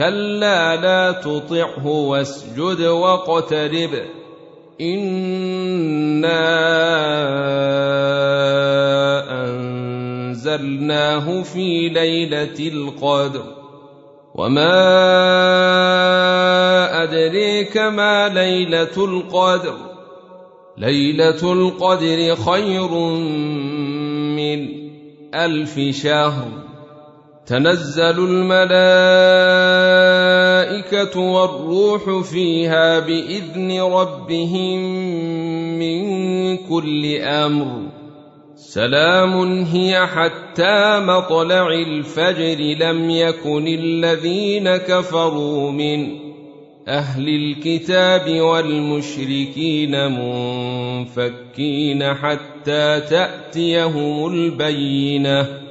كلا 0.00 0.76
لا 0.76 1.12
تطعه 1.12 1.86
واسجد 1.86 2.80
واقترب 2.80 3.90
انا 4.80 6.40
انزلناه 9.44 11.42
في 11.42 11.88
ليله 11.88 12.58
القدر 12.58 13.44
وما 14.34 14.72
ادريك 17.02 17.76
ما 17.76 18.28
ليله 18.28 19.04
القدر 19.04 19.76
ليله 20.78 21.52
القدر 21.52 22.36
خير 22.36 22.90
من 24.36 24.68
الف 25.34 25.80
شهر 25.96 26.69
تنزل 27.50 28.18
الملائكة 28.18 28.70
والروح 31.20 32.22
فيها 32.22 32.98
بإذن 32.98 33.80
ربهم 33.80 34.78
من 35.78 36.56
كل 36.56 37.16
أمر. 37.16 37.82
سلام 38.54 39.62
هي 39.62 40.06
حتى 40.06 41.00
مطلع 41.00 41.68
الفجر 41.72 42.86
لم 42.86 43.10
يكن 43.10 43.66
الذين 43.66 44.76
كفروا 44.76 45.70
من 45.70 46.06
أهل 46.88 47.28
الكتاب 47.28 48.30
والمشركين 48.40 50.10
منفكين 51.10 52.14
حتى 52.14 53.00
تأتيهم 53.00 54.26
البينة. 54.34 55.69